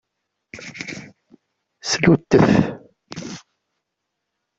[1.89, 2.47] Sluttef.